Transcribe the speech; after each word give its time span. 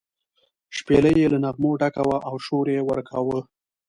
شپېلۍ 0.77 1.13
یې 1.21 1.27
له 1.33 1.37
نغمو 1.43 1.71
ډکه 1.81 2.03
وه 2.07 2.17
او 2.27 2.35
شور 2.45 2.65
یې 2.75 2.81
ورکاوه. 2.89 3.39